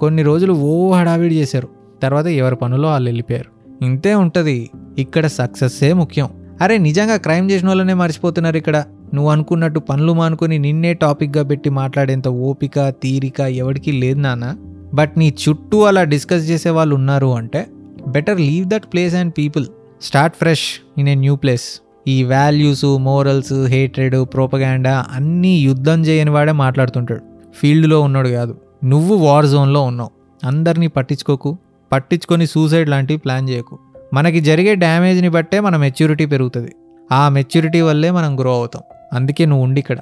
కొన్ని 0.00 0.22
రోజులు 0.22 0.52
ఓ 0.52 0.92
హడావిడి 0.92 1.34
చేశారు. 1.34 1.68
తర్వాత 2.02 2.26
ఎవరి 2.26 2.56
పనులో 2.56 2.88
వాళ్ళు 2.88 3.08
వెళ్ళిపోయారు. 3.08 3.84
ఇంతే 3.84 4.14
ఉంటుంది. 4.14 4.70
ఇక్కడ 4.98 5.26
సక్సెస్సే 5.26 5.92
ముఖ్యం. 5.92 6.28
అరే 6.60 6.78
నిజంగా 6.78 7.16
క్రైమ్ 7.16 7.50
చేసిన 7.50 7.68
వాళ్ళనే 7.68 7.94
మర్చిపోతున్నారు 7.94 8.56
ఇక్కడ. 8.56 8.84
నువ్వు 9.14 9.30
అనుకున్నట్టు 9.30 9.80
పనులు 9.80 10.12
మానుకొని 10.12 10.58
నిన్నే 10.58 10.94
టాపిక్గా 10.94 11.42
పెట్టి 11.42 11.70
మాట్లాడేంత 11.70 12.28
ఓపిక 12.28 12.88
తీరిక 12.88 13.40
ఎవరికి 13.40 13.92
లేదు 13.92 14.18
నాన్న. 14.18 14.56
బట్ 14.94 15.12
నీ 15.16 15.34
చుట్టూ 15.48 15.82
అలా 15.82 16.04
డిస్కస్ 16.04 16.50
చేసే 16.50 16.70
వాళ్ళు 16.70 16.94
ఉన్నారు 16.94 17.34
అంటే 17.34 17.66
better 18.08 18.40
leave 18.40 18.66
that 18.66 18.84
place 18.92 19.14
and 19.14 19.32
people. 19.38 19.66
Start 20.02 20.36
fresh 20.36 21.00
in 21.00 21.08
a 21.08 21.14
new 21.14 21.36
place. 21.36 21.82
ఈ 22.08 22.22
వాల్యూస్ 22.22 22.84
మోరల్స్ 22.84 23.66
హేట్రెడ్ 23.66 24.16
ప్రోపగాండా 24.22 25.04
అన్నీ 25.12 25.58
యుద్ధం 25.58 26.02
చేయని 26.02 26.30
వాడే 26.30 26.52
మాట్లాడుతుంటాడు. 26.52 27.20
ఫీల్డ్లో 27.56 28.00
ఉన్నాడు 28.00 28.28
కాదు. 28.28 28.56
నువ్వు 28.84 29.16
వార్ 29.16 29.46
జోన్లో 29.46 29.82
ఉన్నావు. 29.82 30.10
అందరినీ 30.46 30.86
పట్టించుకోకు. 30.86 31.58
పట్టించుకొని 31.92 32.46
సూసైడ్ 32.46 32.88
లాంటివి 32.88 33.18
ప్లాన్ 33.18 33.48
చేయకు. 33.48 33.78
మనకి 34.14 34.40
జరిగే 34.40 34.74
డ్యామేజ్ని 34.74 35.28
బట్టే 35.28 35.60
మన 35.60 35.76
మెచ్యూరిటీ 35.76 36.26
పెరుగుతుంది. 36.26 36.72
ఆ 37.12 37.28
మెచ్యూరిటీ 37.28 37.80
వల్లే 37.80 38.10
మనం 38.10 38.40
గ్రో 38.40 38.54
అవుతాం. 38.54 38.82
అందుకే 39.12 39.46
నువ్వు 39.46 39.64
ఉండి 39.64 39.78
ఇక్కడ. 39.80 39.96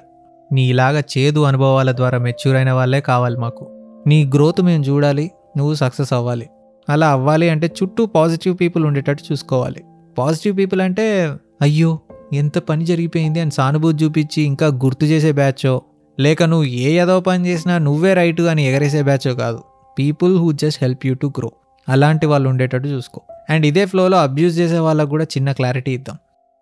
నీ 0.53 0.69
ఇలాగ 0.71 1.01
చేదు 1.01 1.41
అనుభవాల 1.41 1.93
ద్వారా 1.93 2.19
మెచ్యూర్ 2.19 2.57
అయిన 2.57 2.73
వాళ్ళే 2.73 3.01
కావాలి 3.01 3.37
మాకు. 3.37 3.69
నీ 4.07 4.25
గ్రోత్ 4.35 4.63
మేము 4.63 4.85
చూడాలి. 4.85 5.31
నువ్వు 5.57 5.75
సక్సెస్ 5.75 6.13
అవ్వాలి. 6.13 6.49
అలా 6.89 7.11
అవ్వాలి 7.11 7.49
అంటే 7.49 7.71
చుట్టూ 7.83 8.07
పాజిటివ్ 8.07 8.57
పీపుల్ 8.61 8.85
ఉండేటట్టు 8.85 9.33
చూసుకోవాలి. 9.33 9.85
పాజిటివ్ 10.19 10.59
పీపుల్ 10.59 10.81
అంటే 10.81 11.33
అయ్యో 11.63 11.99
ఎంత 12.33 12.59
పని 12.59 12.85
జరిగిపోయింది 12.85 13.41
అని 13.41 13.51
సానుభూతి 13.51 14.05
చూపించి 14.05 14.43
ఇంకా 14.43 14.67
గుర్తు 14.67 15.05
చేసే 15.05 15.33
బ్యాచో 15.33 15.83
లేక 16.21 16.43
నువ్వు 16.43 16.67
ఏ 16.67 16.93
ఏదో 16.93 17.21
పని 17.21 17.47
చేసినా 17.47 17.79
నువ్వే 17.79 18.15
రైట్ 18.15 18.41
అని 18.41 18.69
ఎగరేసే 18.69 19.03
బ్యాచ్ 19.03 19.35
కాదు. 19.35 19.63
People 19.99 20.39
who 20.39 20.53
just 20.53 20.79
help 20.83 21.07
you 21.07 21.15
to 21.15 21.33
grow 21.39 21.53
అలాంటి 21.89 22.27
వాళ్ళు 22.27 22.49
ఉండేటట్టు 22.49 22.89
చూసుకో. 22.89 23.21
అండ్ 23.51 23.67
ఇదే 23.67 23.87
ఫ్లోలో 23.87 24.19
అబ్యూస్ 24.19 24.59
చేసే 24.59 24.79
వాళ్ళకు 24.79 25.09
కూడా 25.09 25.25
చిన్న 25.25 25.53
క్లారిటీ 25.53 25.93
ఇద్దాం. 25.93 26.19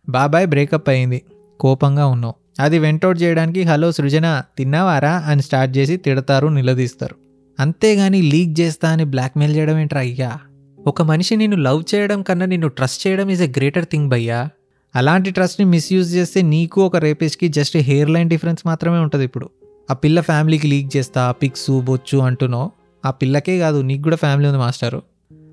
బాబాయ్ 0.08 0.47
బ్రేకప్ 0.47 0.89
అయింది. 0.89 1.22
కోపంగా 1.60 2.06
ఉన్నావు. 2.06 2.34
అది 2.60 2.79
వెంటౌట్ 2.79 3.22
చేయడానికి 3.22 3.63
హలో 3.63 3.93
సృజన 3.93 4.43
తిన్నావారా? 4.58 5.22
అని 5.27 5.43
స్టార్ట్ 5.43 5.77
చేసి 5.77 5.96
తిడతారు 5.96 6.48
నిలదీస్తారు. 6.48 7.17
అంతేగాని 7.60 8.22
లీక్ 8.22 8.60
చేస్తా 8.60 8.91
అని 8.91 9.05
బ్లాక్మెయిల్ 9.05 9.56
చేయడం 9.56 9.79
ఏంట్రా 9.79 10.01
అయ్యా? 10.01 10.39
ఒక 10.86 11.03
మనిషి 11.03 11.36
నిన్ను 11.36 11.56
లవ్ 11.56 11.94
చేయడం 11.94 12.22
కన్నా 12.22 12.46
నిన్ను 12.46 12.69
ట్రస్ట్ 12.69 13.06
చేయడం 13.06 13.31
ఈజ్ 13.31 13.43
ఎ 13.43 13.46
గ్రేటర్ 13.46 13.84
థింగ్ 13.84 14.10
భయ్యా 14.10 14.48
అలాంటి 14.97 15.31
ట్రస్ట్ని 15.31 15.67
మిస్యూజ్ 15.67 16.15
చేస్తే 16.15 16.43
నీకు 16.43 16.87
ఒక 16.87 16.97
రేపేజ్కి 16.97 17.49
జస్ట్ 17.49 17.77
హెయిర్ 17.77 18.11
లైన్ 18.11 18.31
డిఫరెన్స్ 18.31 18.67
మాత్రమే 18.67 18.99
ఉంటుంది 18.99 19.25
ఇప్పుడు. 19.25 19.51
ఆ 19.91 19.94
పిల్ల 19.94 20.20
ఫ్యామిలీకి 20.20 20.67
లీక్ 20.67 20.97
చేస్తా 20.97 21.31
పిక్స్ 21.31 21.81
బొచ్చు 21.81 22.19
అంటునో 22.19 22.70
ఆ 23.06 23.11
పిల్లకే 23.11 23.59
కాదు 23.59 23.81
నీకు 23.81 24.03
కూడా 24.03 24.17
ఫ్యామిలీ 24.17 24.49
ఉంది 24.49 24.59
మాస్టరు. 24.59 25.03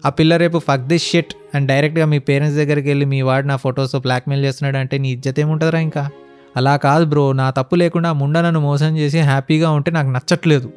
ఆ 0.05 0.09
పిల్ల 0.09 0.37
రేపు 0.37 0.59
ఫక్ 0.59 0.87
దిస్ 0.87 1.11
షెట్ 1.11 1.33
అండ్ 1.55 1.67
డైరెక్ట్గా 1.67 2.05
మీ 2.05 2.19
పేరెంట్స్ 2.19 2.57
దగ్గరికి 2.57 2.87
వెళ్ళి 2.87 3.05
మీ 3.05 3.21
వాడు 3.21 3.47
నా 3.47 3.55
ఫొటోస్ 3.55 3.95
బ్లాక్మెయిల్ 3.95 4.45
చేస్తున్నాడు 4.45 4.77
అంటే 4.77 4.97
నీ 4.97 5.11
ఇజ్జత 5.11 5.39
ఏముంటుందిరా 5.39 5.79
ఇంకా? 5.79 6.09
అలా 6.57 6.77
కాదు 6.77 7.05
బ్రో 7.05 7.31
నా 7.31 7.49
తప్పు 7.49 7.75
లేకుండా 7.75 8.13
ముండ 8.13 8.37
నన్ను 8.37 8.59
మోసం 8.59 8.97
చేసి 8.97 9.19
హ్యాపీగా 9.19 9.71
ఉంటే 9.71 9.91
నాకు 9.91 10.09
నచ్చట్లేదు. 10.09 10.71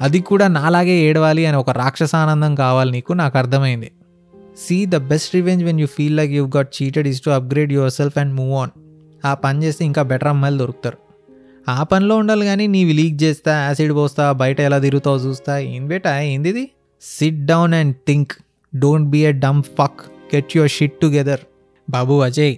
అది 0.00 0.20
కూడా 0.20 0.48
నాలాగే 0.48 0.92
ఏడవాలి 0.92 1.46
అని 1.46 1.56
ఒక 1.56 1.70
రాక్షసానందం 1.70 2.54
కావాలి 2.54 2.90
నీకు 2.90 3.12
నాకు 3.12 3.38
అర్థమైంది. 3.38 3.90
See 4.56 4.86
the 4.86 4.96
best 4.96 5.34
revenge 5.34 5.64
when 5.64 5.80
you 5.80 5.86
feel 5.86 6.16
like 6.16 6.30
you 6.30 6.50
got 6.56 6.82
cheated 6.82 7.08
is 7.08 7.22
to 7.22 7.30
upgrade 7.30 7.72
yourself 7.90 8.18
and 8.18 8.34
move 8.34 8.52
on 8.52 8.70
ఆ 9.24 9.34
పని 9.34 9.62
చేస్తే 9.64 9.84
ఇంకా 9.84 10.02
బెటర్ 10.02 10.28
అమ్మాయిలు 10.28 10.58
దొరుకుతారు. 10.58 10.98
ఆ 11.68 11.82
పనిలో 11.82 12.16
ఉండాలి 12.16 12.44
కానీ 12.46 12.66
నీవి 12.66 12.92
లీక్ 12.92 13.22
చేస్తా 13.22 13.52
యాసిడ్ 13.62 13.92
పోస్తా 13.94 14.32
బయట 14.32 14.60
ఎలా 14.60 14.78
తిరుగుతావు 14.78 15.16
చూస్తా. 15.16 15.58
ఏం 15.58 15.88
బేటా 15.88 16.20
ఏంది 16.20 16.48
ఇది 16.48 16.70
sit 17.02 17.46
down 17.46 17.74
and 17.74 17.94
think 18.08 18.32
don't 18.76 19.08
be 19.08 19.24
a 19.24 19.32
dumb 19.32 19.62
fuck 19.78 20.00
get 20.34 20.56
your 20.56 20.70
shit 20.70 21.00
together 21.02 21.40
Babu 21.90 22.22
Ajay 22.22 22.54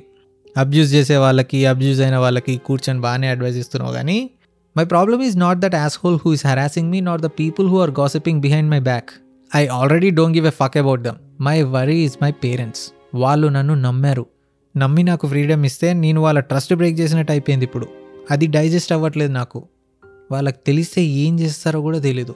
abuse 0.56 0.90
చేసే 0.94 1.16
వాళ్ళకి 1.16 1.66
అబ్యూస్ 1.66 2.00
అయిన 2.00 2.16
వాళ్ళకి 2.16 2.56
కూర్చొని 2.56 3.00
బాగానే 3.00 3.28
అడ్వైస్ 3.28 3.56
ఇస్తున్నావు 3.56 3.92
కానీ 3.92 4.30
my 4.76 4.84
problem 4.84 5.22
is 5.22 5.36
not 5.36 5.58
that 5.58 5.74
asshole 6.04 6.18
who 6.24 6.32
is 6.32 6.46
harassing 6.46 6.90
me 6.90 7.00
not 7.00 7.22
the 7.22 7.26
people 7.26 7.68
who 7.68 7.80
are 7.80 7.90
gossiping 7.90 8.40
behind 8.40 8.70
my 8.70 8.80
back 8.80 9.10
I 9.56 9.66
already 9.66 10.10
don't 10.10 10.36
give 10.36 10.46
a 10.46 10.50
fuck 10.50 10.76
about 10.76 11.00
them 11.00 11.25
my 11.40 11.62
worry 11.62 11.96
is 11.96 12.16
my 12.22 12.30
parents 12.30 12.92
వాళ్ళు 13.14 13.48
నన్ను 13.48 13.74
నమ్మారు. 13.74 14.26
నమ్మి 14.76 15.02
నాకు 15.02 15.26
freedom 15.26 15.64
ఇస్తే 15.64 15.92
నేను 15.92 16.20
వాళ్ళ 16.20 16.40
trust 16.40 16.74
break 16.74 17.00
చేసినట్టు 17.00 17.32
అయిపోయింది 17.32 17.64
ఇప్పుడు. 17.64 17.86
అది 18.30 18.46
డైజెస్ట్ 18.46 18.92
అవ్వట్లేదు 18.92 19.32
నాకు. 19.32 19.64
వాళ్ళకి 20.32 20.58
తెలిస్తే 20.66 21.02
ఏం 21.02 21.40
చేస్తారో 21.40 21.80
కూడా 21.80 21.98
తెలీదు. 21.98 22.34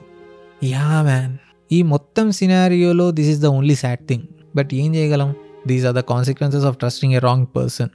యా 0.63 1.01
మ్యాన్ 1.01 1.37
ఈ 1.71 1.81
మొత్తం 1.81 2.31
సినారియోలో 2.31 3.11
this 3.11 3.29
is 3.29 3.39
the 3.39 3.45
only 3.45 3.75
sad 3.75 4.07
thing 4.07 4.23
but 4.55 4.69
ఏం 4.73 4.95
చేయగలం? 4.95 5.35
These 5.67 5.85
are 5.85 5.95
the 5.95 5.99
consequences 5.99 6.65
of 6.65 6.77
trusting 6.77 7.13
a 7.13 7.17
wrong 7.17 7.45
person 7.55 7.89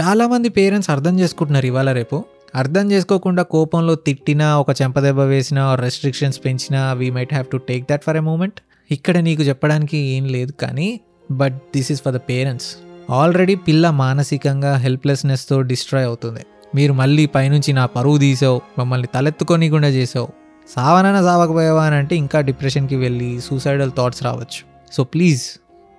చాలామంది 0.00 0.48
పేరెంట్స్ 0.48 0.90
అర్థం 0.90 1.20
చేసుకుంటున్నారు 1.20 1.66
ఇవాళ 1.66 1.92
రేపు. 1.92 2.24
అర్థం 2.54 2.92
చేసుకోకుండా 2.92 3.42
కోపంలో 3.42 3.94
తిట్టినా 3.94 4.60
ఒక 4.60 4.70
చెంపదెబ్బ 4.82 5.20
వేసినా 5.20 5.74
రెస్ట్రిక్షన్స్ 5.74 6.44
పెంచినా 6.44 6.92
we 6.92 7.10
might 7.10 7.34
have 7.34 7.46
to 7.52 7.56
take 7.56 7.84
that 7.90 8.04
for 8.04 8.16
a 8.16 8.20
moment 8.20 8.60
ఇక్కడ 8.90 9.18
నీకు 9.18 9.42
చెప్పడానికి 9.42 9.96
ఏం 9.96 10.24
లేదు 10.24 10.52
కానీ 10.52 11.00
but 11.30 11.54
this 11.54 11.92
is 11.92 12.02
for 12.02 12.14
the 12.14 12.16
parents 12.16 12.76
already 13.10 13.54
పిల్ల 13.54 13.90
మానసికంగా 13.90 14.76
హెల్ప్లెస్నెస్తో 14.76 15.62
డిస్ట్రాయ్ 15.62 16.06
అవుతుంది. 16.06 16.40
మీరు 16.74 16.92
మళ్ళీ 16.92 17.26
పైనుంచి 17.26 17.72
నా 17.72 17.86
పరువు 17.86 18.18
తీసావు 18.18 18.60
మమ్మల్ని 18.78 19.08
తలెత్తుకోనికుండా 19.14 19.88
చేసావు. 19.88 20.28
సావనైనా 20.74 21.22
సావకపోయావా 21.22 21.84
అని 21.84 21.96
అంటే 21.96 22.16
ఇంకా 22.16 22.40
డిప్రెషన్కి 22.40 22.96
వెళ్ళి 22.96 23.40
సూసైడల్ 23.40 23.92
థాట్స్ 23.96 24.22
రావచ్చు. 24.22 24.60
సో 24.92 25.04
ప్లీజ్ 25.04 25.42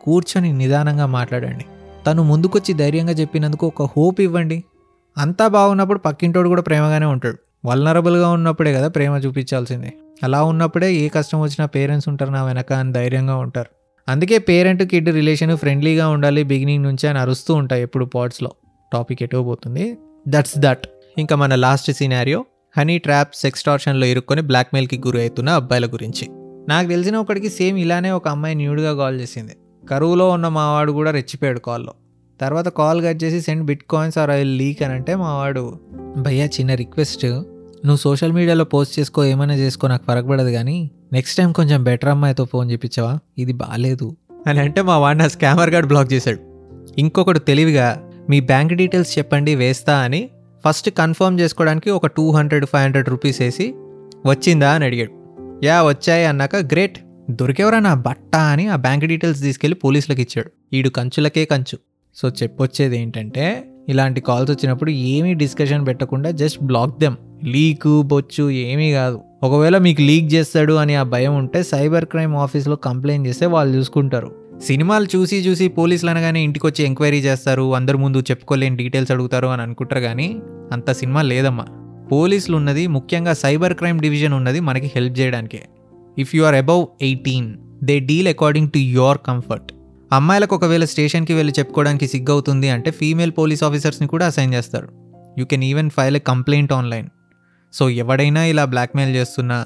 కూర్చొని 0.01 0.53
నిదానంగా 0.53 1.05
మాట్లాడండి. 1.05 1.65
తను 2.07 2.23
ముందుకొచ్చి 2.23 2.73
ధైర్యంగా 2.73 3.11
చెప్పినందుకు 3.11 3.67
ఒక 3.67 3.81
హోప్ 3.83 4.21
ఇవ్వండి. 4.21 4.63
అంతా 5.17 5.47
బాగున్నప్పుడు 5.47 5.99
పక్కింటోడు 5.99 6.49
కూడా 6.49 6.61
ప్రేమగానే 6.61 7.05
ఉంటాడు. 7.05 7.37
వల్నరబుల్గా 7.65 8.29
ఉన్నప్పుడే 8.29 8.73
కదా 8.73 8.87
ప్రేమ 8.87 9.15
చూపించాల్సిందే. 9.15 9.93
అలా 10.23 10.43
ఉన్నప్పుడే 10.43 10.93
ఏ 10.93 11.07
కష్టం 11.07 11.41
వచ్చినా 11.41 11.65
పేరెంట్స్ 11.65 12.09
ఉంటారు 12.09 12.31
నా 12.31 12.45
వెనక 12.45 12.73
అని 12.73 12.93
ధైర్యంగా 12.93 13.35
ఉంటారు. 13.35 13.69
అందుకే 14.11 14.37
పేరెంట్ 14.37 14.83
కిడ్ 14.83 15.09
రిలేషన్ 15.09 15.57
ఫ్రెండ్లీగా 15.57 16.09
ఉండాలి 16.09 16.43
బిగినింగ్ 16.43 16.83
నుంచి 16.83 17.07
అని 17.07 17.19
అరుస్తూ 17.19 17.53
ఉంటాయి 17.53 17.83
ఎప్పుడు 17.83 18.05
పాట్స్లో 18.05 18.51
టాపిక్ 18.93 19.23
ఎటో 19.23 19.43
పోతుంది? 19.43 19.97
That's 20.27 20.53
that. 20.57 20.87
ఇంకా 21.17 21.35
మన 21.35 21.55
లాస్ట్ 21.55 21.91
సినారియో 21.91 22.45
హనీ 22.77 22.97
ట్రాప్ 22.97 23.35
సెక్స్ 23.35 23.63
టార్షన్లో 23.63 24.05
ఇరుక్కొని 24.05 24.41
బ్లాక్మెయిల్కి 24.41 25.01
గురి 25.07 25.21
అవుతున్న 25.21 25.49
అబ్బాయిల 25.49 25.85
గురించి. 25.85 26.27
నాకు 26.69 26.87
తెలిసిన 26.87 27.17
ఒకడికి 27.17 27.49
సేమ్ 27.49 27.77
ఇలానే 27.77 28.11
ఒక 28.11 28.27
అమ్మాయి 28.27 28.55
న్యూడ్గా 28.55 28.95
కాల్ 28.95 29.21
చేసింది. 29.21 29.51
కరువులో 29.89 30.29
ఉన్న 30.29 30.47
మావాడు 30.47 30.91
కూడా 30.91 31.11
రెచ్చిపోయాడు 31.11 31.59
కాల్లో. 31.59 31.93
తర్వాత 32.41 32.67
కాల్ 32.67 33.05
కట్ 33.05 33.23
చేసి 33.23 33.41
send 33.41 33.65
bitcoins 33.89 34.17
or 34.17 34.29
I 34.29 34.43
leak 34.43 34.83
అని 34.83 34.93
అంటే 34.93 35.15
మావాడు 35.15 35.79
భయ్యా 36.17 36.45
చిన్న 36.45 36.73
రిక్వెస్ట్ 36.73 37.25
నువ్వు 37.85 37.97
సోషల్ 37.97 38.31
మీడియాలో 38.31 38.63
పోస్ట్ 38.63 38.99
చేసుకో 38.99 39.23
ఏమైనా 39.23 39.55
చేసుకో 39.55 39.87
నాకు 39.87 40.05
పడదు 40.05 40.49
కానీ 40.49 40.91
నెక్స్ట్ 41.13 41.37
టైం 41.37 41.51
కొంచెం 41.51 41.83
బెటర్ 41.83 42.09
అమ్మాయితో 42.09 42.45
ఫోన్ 42.45 42.71
చెప్పించావా 42.71 43.19
ఇది 43.37 43.53
బాగాలేదు 43.53 44.17
అని 44.47 44.59
అంటే 44.59 44.81
మా 44.81 44.97
వాడిని 44.97 45.23
ఆ 45.23 45.27
స్కామర్ 45.27 45.69
గార్డ్ 45.69 45.87
బ్లాక్ 45.87 46.13
చేశాడు. 46.13 46.39
ఇంకొకడు 46.97 47.39
తెలివిగా 47.39 48.09
మీ 48.29 48.39
బ్యాంక్ 48.39 48.73
డీటెయిల్స్ 48.73 49.17
చెప్పండి 49.17 49.55
వేస్తా 49.55 49.97
అని 49.97 50.29
ఫస్ట్ 50.67 50.89
కన్ఫర్మ్ 50.89 51.39
చేసుకోవడానికి 51.39 51.89
ఒక 51.89 52.07
two 52.07 52.31
hundred 52.31 52.65
five 52.65 52.83
hundred 52.83 53.09
rupees 53.09 53.41
వేసి 53.41 53.73
వచ్చిందా? 54.25 54.71
అని 54.71 54.85
అడిగాడు. 54.85 55.11
యా 55.63 55.83
వచ్చాయి 55.83 56.25
అన్నాక 56.25 56.55
గ్రేట్. 56.55 56.99
దొరికేవరా 57.31 57.79
నా 57.79 57.93
బట్ట? 57.93 58.35
అని 58.35 58.67
ఆ 58.67 58.75
బ్యాంక్ 58.75 59.05
డీటెయిల్స్ 59.05 59.41
తీసుకెళ్ళి 59.41 59.75
పోలీసులకు 59.75 60.21
ఇచ్చాడు. 60.21 60.75
ఈడు 60.75 60.89
కంచులకే 60.89 61.45
కంచు. 61.45 61.77
సో 62.15 62.29
చెప్పొచ్చేది 62.29 62.99
ఏంటంటే 62.99 63.71
ఇలాంటి 63.89 64.21
కాల్స్ 64.21 64.51
వచ్చినప్పుడు 64.51 64.91
ఏమీ 64.91 65.33
డిస్కషన్ 65.33 65.87
పెట్టకుండా 65.87 66.31
జస్ట్ 66.31 66.63
బ్లాక్ 66.63 66.99
దెమ్ 66.99 67.15
లీకు 67.43 68.01
బొచ్చు 68.01 68.49
ఏమీ 68.49 68.91
కాదు. 68.91 69.19
ఒకవేళ 69.43 69.77
మీకు 69.77 70.01
లీక్ 70.01 70.33
చేస్తాడు 70.33 70.73
అని 70.73 70.95
ఆ 70.95 71.03
భయం 71.03 71.37
ఉంటే 71.37 71.63
సైబర్ 71.63 72.05
క్రైమ్ 72.05 72.35
ఆఫీస్లో 72.35 72.75
కంప్లైంట్ 72.75 73.27
చేస్తే 73.27 73.45
వాళ్ళు 73.45 73.77
చూసుకుంటారు. 73.77 74.35
సినిమాలు 74.61 75.07
చూసి 75.15 75.37
చూసి 75.37 75.67
పోలీసులు 75.67 76.09
అనగానే 76.09 76.43
ఇంటికి 76.43 76.67
వచ్చి 76.67 76.85
ఎంక్వైరీ 76.85 77.17
చేస్తారు 77.17 77.75
అందరి 77.75 77.97
ముందు 77.97 78.17
చెప్పుకోలేని 78.17 78.75
డీటెయిల్స్ 78.75 79.11
అడుగుతారు 79.11 79.47
అని 79.47 79.61
అనుకుంటారు 79.61 80.01
కానీ 80.01 80.39
అంత 80.71 80.91
సినిమా 80.91 81.21
లేదమ్మా. 81.21 81.65
పోలీసులు 82.11 82.55
ఉన్నది 82.55 82.87
ముఖ్యంగా 82.87 83.33
సైబర్ 83.33 83.73
క్రైమ్ 83.73 83.99
డివిజన్ 83.99 84.33
ఉన్నది 84.33 84.59
మనకి 84.59 84.91
హెల్ప్ 84.95 85.19
చేయడానికే. 85.19 85.61
If 86.17 86.35
you 86.35 86.43
are 86.43 86.55
above 86.55 86.85
eighteen 87.01 87.55
they 87.83 87.99
deal 87.99 88.27
according 88.27 88.69
to 88.69 88.77
your 88.77 89.17
comfort 89.27 89.73
అమ్మాయిలకు 90.11 90.55
ఒకవేళ 90.55 90.85
స్టేషన్కి 90.85 91.33
వెళ్ళి 91.33 91.53
చెప్పుకోవడానికి 91.59 92.07
సిగ్గవుతుంది 92.07 92.69
అంటే 92.69 92.91
ఫీమేల్ 92.91 93.31
పోలీస్ 93.31 93.63
ఆఫీసర్స్ని 93.63 94.07
కూడా 94.07 94.25
అసైన్ 94.25 94.53
చేస్తారు. 94.53 94.89
You 95.39 95.45
can 95.45 95.63
even 95.63 95.89
file 95.89 96.15
a 96.15 96.19
complaint 96.19 96.73
online 96.73 97.07
so 97.73 97.89
ఎవడైనా 97.89 98.43
ఇలా 98.43 98.65
బ్లాక్మెయిల్ 98.65 99.15
చేస్తున్నా 99.15 99.65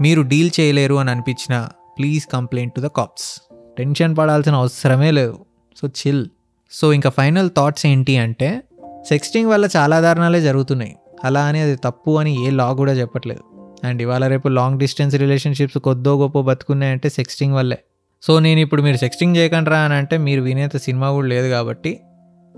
మీరు 0.00 0.22
డీల్ 0.22 0.50
చేయలేరు 0.60 0.94
అని 0.94 1.10
అనిపించినా 1.10 1.68
please 1.98 2.26
complaint 2.26 2.74
to 2.74 2.80
the 2.80 2.86
cops 2.86 3.40
tension 3.78 4.16
పడాల్సిన 4.18 4.54
అవసరమే 4.54 5.10
లేదు. 5.10 5.44
సో 5.76 5.88
చిల్ 5.88 6.26
సో 6.70 6.92
ఇంకా 6.92 7.10
ఫైనల్ 7.10 7.50
థాట్స్ 7.56 7.86
ఏంటి 7.86 8.16
అంటే 8.16 8.62
సెక్స్టింగ్ 9.08 9.48
వల్ల 9.48 9.68
చాలా 9.76 10.00
దారుణాలే 10.00 10.40
జరుగుతున్నాయి. 10.40 10.96
అలా 11.24 11.44
అని 11.44 11.60
అది 11.60 11.76
తప్పు 11.76 12.18
అని 12.18 12.46
ఏ 12.46 12.50
లా 12.50 12.72
కూడా 12.72 12.92
చెప్పట్లేదు. 12.92 13.42
అండ్ 13.86 14.02
ఇవాళ 14.02 14.26
రేపు 14.26 14.48
లాంగ్ 14.48 14.78
డిస్టెన్స్ 14.78 15.16
రిలేషన్షిప్స్ 15.16 15.78
కొద్దో 15.78 16.22
గొప్ప 16.22 16.40
బతుకున్నాయంటే 16.40 17.08
సెక్స్టింగ్ 17.08 17.54
వల్లే. 17.54 17.78
సో 18.22 18.38
నేను 18.38 18.60
ఇప్పుడు 18.60 18.82
మీరు 18.82 18.96
సెక్స్టింగ్ 18.96 19.36
చేయకండి 19.36 19.70
అని 19.70 19.94
అంటే 19.94 20.16
మీరు 20.18 20.42
వినేంత 20.42 20.76
సినిమా 20.76 21.12
కూడా 21.12 21.28
లేదు 21.28 21.48
కాబట్టి 21.48 22.00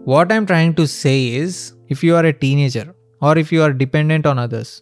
what 0.08 0.32
I'm 0.32 0.46
trying 0.46 0.74
to 0.74 0.86
say 0.86 1.16
is 1.18 1.72
if 1.90 2.04
you 2.04 2.14
are 2.14 2.26
a 2.26 2.32
teenager 2.32 2.88
or 3.22 3.38
if 3.38 3.54
you 3.54 3.62
are 3.62 3.72
dependent 3.72 4.26
on 4.26 4.38
others 4.38 4.72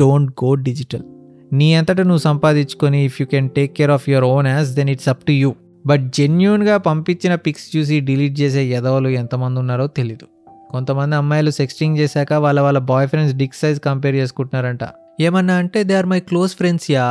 don't 0.00 0.30
go 0.44 0.54
digital 0.68 1.04
నీ 1.52 1.74
అంతటా 1.74 2.02
నువ్వు 2.02 2.22
సంపాదించుకొని 2.30 3.04
if 3.04 3.16
you 3.20 3.26
can 3.26 3.48
take 3.48 3.72
care 3.74 3.90
of 3.90 4.08
your 4.08 4.24
own 4.24 4.46
as 4.46 4.70
then 4.78 4.88
it's 4.88 5.08
up 5.08 5.24
to 5.24 5.32
you 5.32 5.50
but 5.86 6.04
జెన్యున్గా 6.18 6.76
పంపించిన 6.88 7.34
pics 7.34 7.76
చూసి 7.76 8.00
delete 8.00 8.40
చేసే 8.40 8.62
ఎదవలు 8.78 9.08
ఎంతమంది 9.08 9.58
ఉన్నారో 9.62 9.86
తెలీదు. 9.86 10.26
కొంతమంది 10.70 11.14
అమ్మాయిలు 11.16 11.50
సెక్స్టింగ్ 11.50 11.98
చేశాక 11.98 12.32
వాళ్ళ 12.44 12.60
వాళ్ళ 12.60 12.78
bye 12.78 13.06
friends 13.08 13.34
dick 13.34 13.54
size 13.54 13.78
compare 13.80 14.14
చేసుకుంటున్నారంట. 14.14 14.84
ఏమన్నా 15.20 15.56
అంటే 15.56 15.84
they 15.84 15.94
are 15.94 16.06
my 16.06 16.20
close 16.20 16.54
friends 16.56 16.90
yeah 16.90 17.06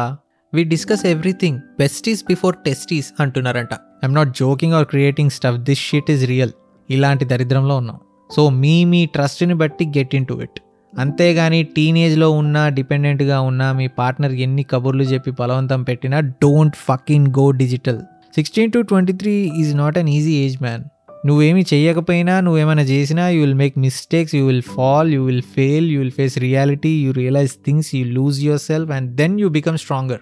we 0.53 0.63
discuss 0.63 1.05
everything 1.05 1.57
besties 1.79 2.23
before 2.27 2.55
testies 2.65 3.09
అంటున్నారంట. 3.19 3.73
I'm 4.03 4.15
not 4.15 4.37
joking 4.37 4.73
or 4.73 4.85
creating 4.85 5.29
stuff 5.29 5.59
this 5.69 5.79
shit 5.79 6.11
is 6.11 6.25
real 6.33 6.53
ఇలాంటి 6.89 7.25
దరిద్రంలో 7.25 7.77
ఉన్నాం. 7.77 7.99
సో 8.29 8.43
మీ 8.61 8.75
మీ 8.91 9.01
ట్రస్ట్ని 9.05 9.55
బట్టి 9.61 9.85
గెట్ 9.97 10.15
ఇన్ 10.15 10.25
టు 10.29 10.35
ఇట్. 10.45 10.57
అంతేగాని 10.93 11.59
టీనేజ్లో 11.75 12.27
ఉన్న 12.31 12.57
డిపెండెంట్గా 12.77 13.37
ఉన్న 13.49 13.63
మీ 13.79 13.87
పార్ట్నర్ 13.99 14.33
ఎన్ని 14.45 14.63
కబుర్లు 14.71 15.03
చెప్పి 15.03 15.31
బలవంతం 15.39 15.81
పెట్టినా 15.83 16.19
don't 16.43 16.75
fucking 16.87 17.27
go 17.39 17.45
digital. 17.61 17.99
Sixteen 18.35 18.71
to 18.75 18.79
twenty 18.91 19.13
three 19.13 19.33
is 19.61 19.73
not 19.75 19.97
an 19.97 20.09
easy 20.17 20.35
age 20.45 20.57
man. 20.61 20.83
నువ్వేమి 21.27 21.65
చేయకపోయినా 21.73 22.33
నువ్వేమైనా 22.39 22.83
చేసినా 22.93 23.23
you 23.29 23.39
will 23.41 23.59
make 23.61 23.77
mistakes 23.85 24.35
you 24.35 24.45
will 24.45 24.65
fall 24.75 25.13
you 25.13 25.21
will 25.23 25.45
fail 25.55 25.87
you 25.91 25.99
will 25.99 26.11
face 26.11 26.35
reality 26.37 26.91
you 27.05 27.11
realize 27.11 27.53
things 27.65 27.89
you 27.95 28.01
lose 28.17 28.39
yourself 28.59 28.91
and 28.91 29.09
then 29.21 29.39
you 29.39 29.49
become 29.49 29.77
stronger. 29.77 30.21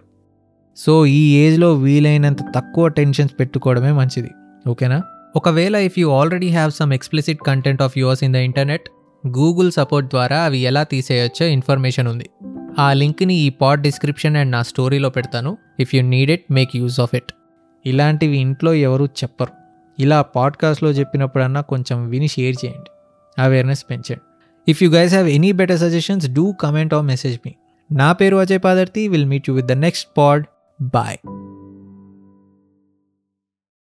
So 0.77 1.05
ఈ 1.05 1.21
ఏజ్లో 1.45 1.73
వీలైనంత 1.73 2.41
తక్కువ 2.55 2.87
tensions 2.87 3.33
పెట్టుకోవడమే 3.39 3.91
మంచిది. 3.91 4.31
ఓకేనా? 4.67 4.99
ఒకవేళ 5.35 5.75
if 5.75 5.99
you 5.99 6.11
already 6.11 6.49
have 6.49 6.71
some 6.71 6.93
explicit 6.93 7.39
content 7.47 7.81
of 7.81 7.97
yours 7.97 8.23
in 8.23 8.33
the 8.33 8.35
internet 8.35 8.89
Google 9.27 9.71
support 9.71 10.09
ద్వారా 10.09 10.43
అవి 10.43 10.57
ఎలా 10.57 10.83
తీసేయొచ్చో 10.83 11.45
ఇన్ఫర్మేషన్ 11.45 12.07
ఉంది. 12.07 12.29
ఆ 12.79 12.93
లింక్ని 12.93 13.33
ఈ 13.33 13.49
పాడ్ 13.49 13.81
డిస్క్రిప్షన్ 13.81 14.35
అండ్ 14.35 14.51
నా 14.51 14.61
స్టోరీలో 14.61 15.09
పెడతాను. 15.09 15.57
If 15.79 15.95
you 15.95 16.01
need 16.01 16.31
it 16.31 16.45
make 16.51 16.75
use 16.75 16.99
of 16.99 17.15
it 17.15 17.33
ఇలాంటివి 17.85 18.37
ఇంట్లో 18.37 18.73
ఎవరు 18.73 19.05
చెప్పరు. 19.05 19.51
ఇలా 20.01 20.21
పాడ్కాస్ట్లో 20.21 20.89
చెప్పినప్పుడన్నా 20.89 21.61
కొంచెం 21.61 22.09
విని 22.09 22.27
షేర్ 22.27 22.55
చేయండి. 22.65 22.91
అవేర్నెస్ 23.41 23.85
పెంచండి. 23.89 24.21
If 24.67 24.83
you 24.83 24.89
guys 24.89 25.13
have 25.13 25.29
any 25.29 25.51
better 25.51 25.79
suggestions 25.79 26.29
do 26.29 26.51
comment 26.51 26.93
or 26.93 27.05
message 27.05 27.39
me 27.45 27.53
నా 27.91 28.11
పేరు 28.11 28.35
Ajay 28.35 28.59
Padarthi. 28.59 29.07
Will 29.07 29.25
meet 29.25 29.49
you 29.49 29.55
with 29.55 29.67
the 29.67 29.71
next 29.71 30.09
pod 30.17 30.45
bye 30.81 31.17